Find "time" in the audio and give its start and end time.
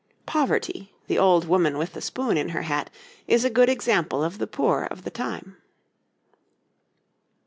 5.11-5.57